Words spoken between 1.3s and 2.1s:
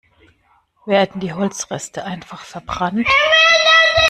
Holzreste